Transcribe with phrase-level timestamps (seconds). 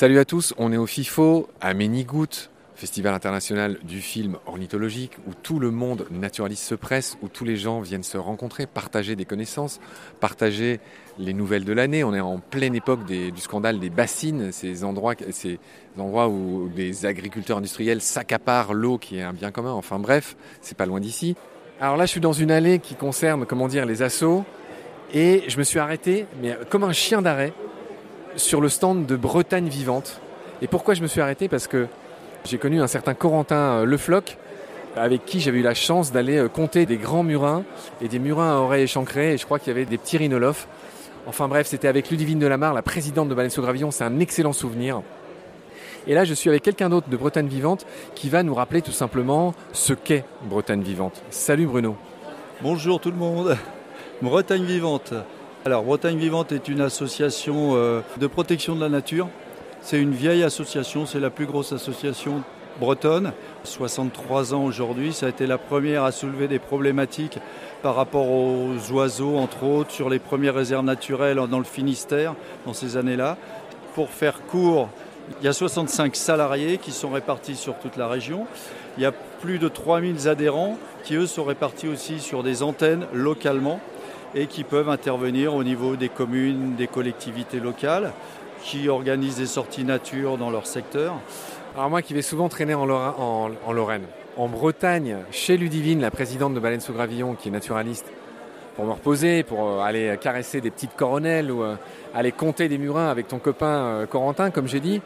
[0.00, 5.34] Salut à tous, on est au FIFO à Ménigout, Festival international du film ornithologique où
[5.34, 9.26] tout le monde naturaliste se presse, où tous les gens viennent se rencontrer, partager des
[9.26, 9.78] connaissances,
[10.18, 10.80] partager
[11.18, 12.02] les nouvelles de l'année.
[12.02, 15.16] On est en pleine époque du scandale des bassines, ces endroits,
[16.28, 19.72] où des agriculteurs industriels s'accaparent l'eau qui est un bien commun.
[19.72, 21.36] Enfin bref, c'est pas loin d'ici.
[21.78, 24.46] Alors là, je suis dans une allée qui concerne, comment dire, les assauts.
[25.12, 27.52] Et je me suis arrêté, mais comme un chien d'arrêt,
[28.36, 30.20] sur le stand de Bretagne Vivante.
[30.62, 31.48] Et pourquoi je me suis arrêté?
[31.48, 31.86] Parce que
[32.44, 34.36] j'ai connu un certain Corentin euh, Le Floch,
[34.96, 37.64] avec qui j'avais eu la chance d'aller euh, compter des grands murins
[38.00, 40.66] et des murins à oreilles échancrées, et je crois qu'il y avait des petits rhinolophes.
[41.26, 45.02] Enfin bref, c'était avec Ludivine Delamarre, la présidente de Balenso Gravillon, c'est un excellent souvenir.
[46.06, 48.90] Et là, je suis avec quelqu'un d'autre de Bretagne Vivante qui va nous rappeler tout
[48.90, 51.22] simplement ce qu'est Bretagne Vivante.
[51.30, 51.94] Salut Bruno.
[52.62, 53.58] Bonjour tout le monde.
[54.22, 55.12] Bretagne Vivante.
[55.64, 59.28] Alors, Bretagne Vivante est une association euh, de protection de la nature
[59.82, 62.42] c'est une vieille association, c'est la plus grosse association
[62.78, 63.32] bretonne,
[63.64, 65.12] 63 ans aujourd'hui.
[65.12, 67.38] Ça a été la première à soulever des problématiques
[67.82, 72.34] par rapport aux oiseaux, entre autres, sur les premières réserves naturelles dans le Finistère,
[72.66, 73.38] dans ces années-là.
[73.94, 74.90] Pour faire court,
[75.40, 78.46] il y a 65 salariés qui sont répartis sur toute la région.
[78.98, 83.06] Il y a plus de 3000 adhérents qui, eux, sont répartis aussi sur des antennes
[83.14, 83.80] localement
[84.34, 88.12] et qui peuvent intervenir au niveau des communes, des collectivités locales
[88.62, 91.14] qui organisent des sorties nature dans leur secteur.
[91.76, 94.04] Alors moi qui vais souvent traîner en, Lorraine,
[94.36, 98.06] en, Bretagne, chez Ludivine, la présidente de Baleine sous Gravillon, qui est naturaliste,
[98.76, 101.76] pour me reposer, pour euh, aller caresser des petites coronelles ou euh,
[102.14, 105.00] aller compter des murins avec ton copain euh, Corentin, comme j'ai dit,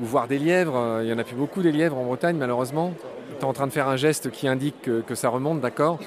[0.00, 1.00] ou voir des lièvres.
[1.02, 2.92] Il n'y en a plus beaucoup des lièvres en Bretagne, malheureusement.
[3.38, 5.98] Tu es en train de faire un geste qui indique que ça remonte, d'accord?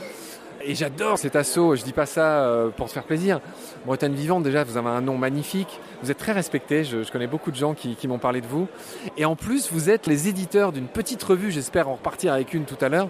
[0.66, 3.39] Et j'adore cet assaut, je dis pas ça euh, pour te faire plaisir.
[3.86, 5.80] Bretagne Vivante, déjà, vous avez un nom magnifique.
[6.02, 8.67] Vous êtes très respecté, je, connais beaucoup de gens qui, m'ont parlé de vous.
[9.17, 12.65] Et en plus, vous êtes les éditeurs d'une petite revue, j'espère en repartir avec une
[12.65, 13.10] tout à l'heure,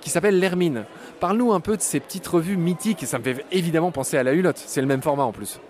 [0.00, 0.84] qui s'appelle L'Hermine.
[1.20, 4.32] Parle-nous un peu de ces petites revues mythiques, ça me fait évidemment penser à la
[4.32, 5.60] Hulotte, c'est le même format en plus.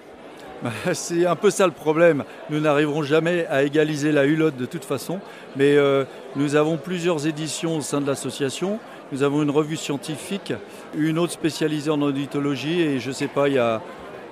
[0.92, 2.24] C'est un peu ça le problème.
[2.50, 5.20] Nous n'arriverons jamais à égaliser la Hulotte de toute façon,
[5.56, 8.78] mais euh, nous avons plusieurs éditions au sein de l'association.
[9.12, 10.52] Nous avons une revue scientifique,
[10.96, 13.80] une autre spécialisée en auditologie et je ne sais pas, il y a,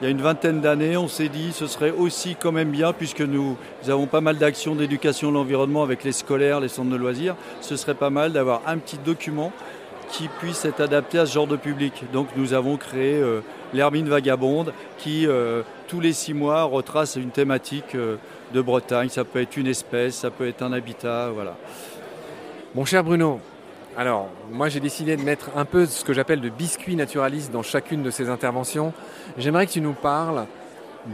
[0.02, 4.06] une vingtaine d'années, on s'est dit ce serait aussi quand même bien, puisque nous, avons
[4.06, 7.94] pas mal d'actions d'éducation de l'environnement avec les scolaires, les centres de loisirs, ce serait
[7.94, 9.52] pas mal d'avoir un petit document
[10.10, 12.04] qui puisse être adapté à ce genre de public.
[12.12, 13.41] Donc nous avons créé euh,
[13.72, 18.16] l'Hermine Vagabonde qui, euh, tous les six mois, retrace une thématique euh,
[18.53, 19.09] de Bretagne.
[19.09, 21.56] Ça peut être une espèce, ça peut être un habitat, voilà.
[22.75, 23.41] Mon cher Bruno,
[23.97, 27.62] alors, moi j'ai décidé de mettre un peu ce que j'appelle de biscuit naturaliste dans
[27.62, 28.93] chacune de ces interventions.
[29.38, 30.47] J'aimerais que tu nous parles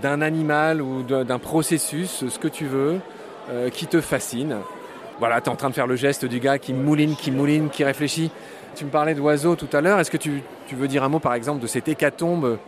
[0.03, 3.01] d'un animal ou d'un processus, ce que tu veux,
[3.73, 4.57] qui te fascine.
[5.21, 7.69] Voilà, tu es en train de faire le geste du gars qui mouline, qui mouline,
[7.69, 8.31] qui réfléchit.
[8.77, 9.99] Tu me parlais d'oiseaux tout à l'heure.
[9.99, 10.43] Est-ce que tu,
[10.73, 12.59] veux dire un mot par exemple de cette hécatombe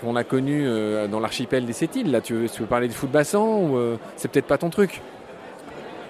[0.00, 3.40] qu'on a connue euh, dans l'archipel des Sétiles Là, tu veux, parler du foot bassin
[3.40, 5.02] ou euh, c'est peut-être pas ton truc?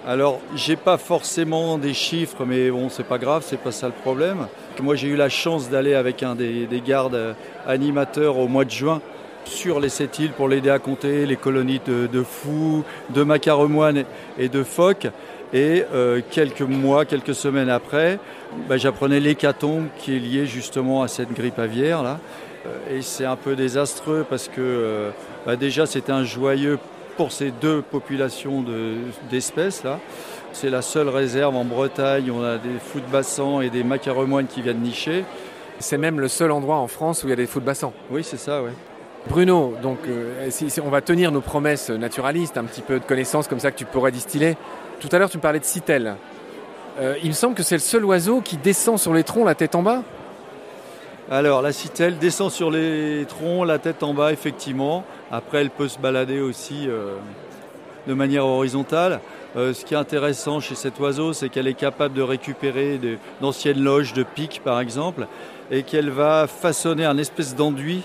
[0.07, 3.93] Alors, j'ai pas forcément des chiffres, mais bon, c'est pas grave, c'est pas ça le
[3.93, 4.47] problème.
[4.81, 7.35] Moi, j'ai eu la chance d'aller avec un des, gardes
[7.67, 8.99] animateurs au mois de juin
[9.45, 14.05] sur les sept îles pour l'aider à compter les colonies de, fous, de macaremoines
[14.39, 15.07] et de phoques.
[15.53, 18.19] Et euh, quelques mois, quelques semaines après,
[18.69, 22.19] bah, j'apprenais l'hécatombe qui est liée justement à cette grippe aviaire là.
[22.65, 25.09] Euh, et c'est un peu désastreux parce que euh,
[25.45, 26.79] bah, déjà c'était un joyeux
[27.17, 28.63] pour ces deux populations
[29.29, 29.99] d'espèces là.
[30.53, 32.31] C'est la seule réserve en Bretagne.
[32.31, 35.25] On a des fous de bassin et des macaremoines qui viennent nicher.
[35.79, 37.91] C'est même le seul endroit en France où il y a des fous de bassin.
[38.09, 38.71] Oui, c'est ça, oui.
[39.27, 40.49] Bruno, donc euh,
[40.83, 43.85] on va tenir nos promesses naturalistes, un petit peu de connaissances comme ça que tu
[43.85, 44.57] pourrais distiller.
[44.99, 46.15] Tout à l'heure, tu parlais de citelle.
[46.99, 49.55] Euh, il me semble que c'est le seul oiseau qui descend sur les troncs la
[49.55, 50.03] tête en bas.
[51.29, 55.05] Alors, la citelle descend sur les troncs, la tête en bas, effectivement.
[55.31, 57.15] Après, elle peut se balader aussi euh,
[58.07, 59.21] de manière horizontale.
[59.53, 62.97] Ce qui est intéressant chez cet oiseau, c'est qu'elle est capable de récupérer
[63.41, 65.27] d'anciennes loges de pics, par exemple,
[65.69, 68.03] et qu'elle va façonner un espèce d'enduit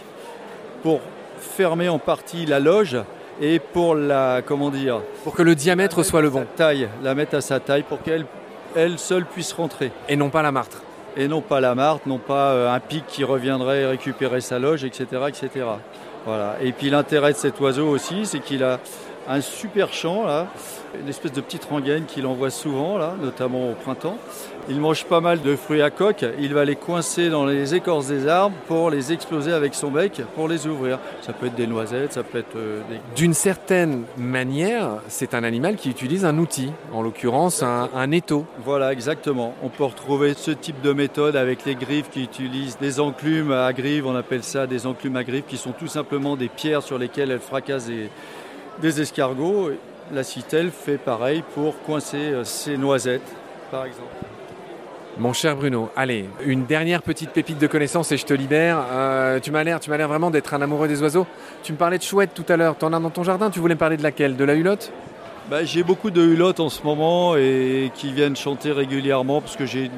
[0.87, 1.01] pour
[1.41, 2.97] fermer en partie la loge
[3.41, 6.47] et pour la, comment dire, pour que le diamètre soit le bon.
[6.55, 8.25] Taille, la mettre à sa taille pour qu'elle
[8.77, 9.91] elle seule puisse rentrer.
[10.09, 10.83] Et non pas la martre
[11.17, 14.85] et non pas la martre, non pas euh, un pic qui reviendrait récupérer sa loge,
[14.85, 15.07] etc.
[15.27, 15.67] etc.
[16.25, 16.55] Voilà.
[16.63, 18.79] Et puis l'intérêt de cet oiseau aussi, c'est qu'il a
[19.29, 20.47] un super champ, là,
[21.01, 24.19] une espèce de petite rengaine qu'il envoie souvent, là, notamment au printemps.
[24.69, 28.09] Il mange pas mal de fruits à coque, il va les coincer dans les écorces
[28.09, 30.99] des arbres pour les exploser avec son bec pour les ouvrir.
[31.23, 32.99] Ça peut être des noisettes, ça peut être euh, des...
[33.15, 38.45] D'une certaine manière, c'est un animal qui utilise un outil, en l'occurrence un, un étau.
[38.65, 39.55] Voilà, exactement.
[39.63, 43.73] On peut retrouver ce type de méthode avec les griffes qui utilisent des enclumes à
[43.73, 46.99] griffes, on appelle ça des enclumes à griffes, qui sont tout simplement des pierres sur
[46.99, 48.11] lesquelles elles fracassent des,
[48.81, 49.71] des escargots.
[50.13, 53.35] La citelle fait pareil pour coincer euh, ses noisettes,
[53.71, 54.09] par exemple.
[55.19, 58.85] Mon cher Bruno, allez, une dernière petite pépite de connaissance et je te libère.
[58.93, 61.27] Euh, tu m'as l'air, tu m'as l'air vraiment d'être un amoureux des oiseaux.
[61.63, 62.77] Tu me parlais de chouettes tout à l'heure.
[62.77, 63.51] T'en as dans ton jardin?
[63.51, 64.37] Tu voulais me parler de laquelle?
[64.37, 64.93] De la hulotte?
[65.51, 69.65] Bah, J'ai beaucoup de hulottes en ce moment et qui viennent chanter régulièrement parce que
[69.65, 69.91] j'ai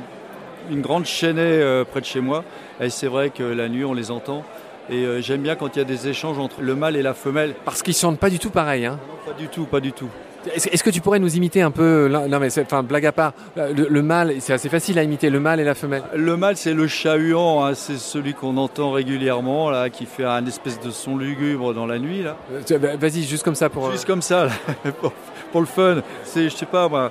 [0.70, 2.44] une grande chênaie euh, près de chez moi.
[2.80, 4.44] Et c'est vrai que la nuit on les entend.
[4.90, 7.14] Et euh, j'aime bien quand il y a des échanges entre le mâle et la
[7.14, 7.54] femelle.
[7.64, 8.86] Parce qu'ils chantent pas du tout pareil.
[8.86, 8.98] Hein.
[9.26, 10.08] Non, pas du tout, pas du tout.
[10.54, 13.32] Est-ce que tu pourrais nous imiter un peu Non, mais enfin, blague à part.
[13.56, 15.28] Le, le mâle, c'est assez facile à imiter.
[15.28, 16.04] Le mâle et la femelle.
[16.14, 20.46] Le mâle, c'est le chat-huant, hein, c'est celui qu'on entend régulièrement, là, qui fait un
[20.46, 22.22] espèce de son lugubre dans la nuit.
[22.22, 22.36] Là.
[22.70, 23.88] Euh, bah, Vas-y, juste comme ça pour.
[23.88, 24.52] euh, Juste comme ça, là,
[25.00, 25.12] pour,
[25.52, 25.96] pour le fun.
[26.24, 27.10] C'est, je sais pas, moi.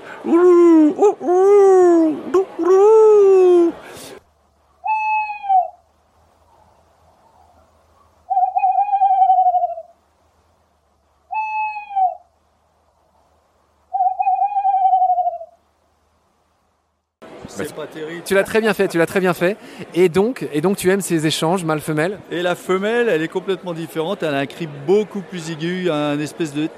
[17.47, 18.21] C'est pas terrible.
[18.25, 18.88] Tu l'as très bien fait.
[18.88, 19.57] Tu l'as très bien fait.
[19.94, 23.73] Et donc, et donc, tu aimes ces échanges mâle-femelle Et la femelle, elle est complètement
[23.73, 24.23] différente.
[24.23, 26.69] Elle a un cri beaucoup plus aigu, un espèce de.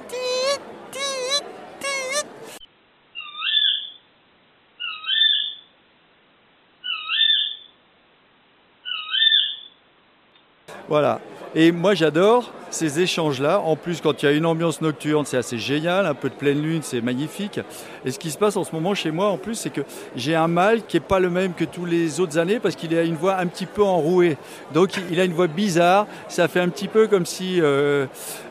[10.87, 11.19] Voilà.
[11.53, 13.59] Et moi, j'adore ces échanges-là.
[13.59, 16.05] En plus, quand il y a une ambiance nocturne, c'est assez génial.
[16.05, 17.59] Un peu de pleine lune, c'est magnifique.
[18.05, 19.81] Et ce qui se passe en ce moment chez moi, en plus, c'est que
[20.15, 22.95] j'ai un mâle qui n'est pas le même que tous les autres années parce qu'il
[22.97, 24.37] a une voix un petit peu enrouée.
[24.73, 26.07] Donc, il a une voix bizarre.
[26.27, 28.05] Ça fait un petit peu comme si euh,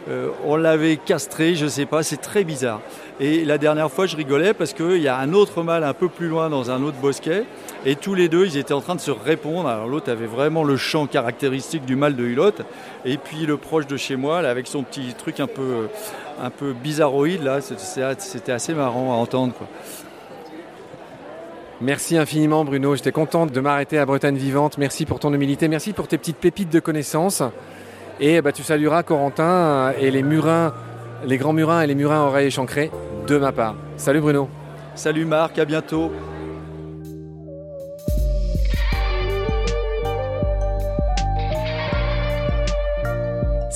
[0.09, 2.03] euh, on l'avait castré, je sais pas.
[2.03, 2.81] C'est très bizarre.
[3.21, 6.09] Et la dernière fois, je rigolais parce qu'il y a un autre mâle un peu
[6.09, 7.45] plus loin dans un autre bosquet.
[7.85, 9.69] Et tous les deux, ils étaient en train de se répondre.
[9.69, 12.63] Alors l'autre avait vraiment le chant caractéristique du mâle de Hulotte.
[13.05, 15.89] Et puis le proche de chez moi, là, avec son petit truc un peu,
[16.43, 19.55] un peu bizarroïde, là, c'était assez marrant à entendre.
[19.55, 19.67] Quoi.
[21.81, 22.97] Merci infiniment, Bruno.
[22.97, 24.79] J'étais contente de m'arrêter à Bretagne Vivante.
[24.79, 25.69] Merci pour ton humilité.
[25.69, 27.43] Merci pour tes petites pépites de connaissances.
[28.19, 30.75] Et bah, tu salueras Corentin et les murins,
[31.25, 32.91] les grands murins et les murins oreilles échancrées
[33.29, 33.77] de ma part.
[33.97, 34.49] Salut, Bruno.
[34.97, 36.11] Salut Marc, à bientôt.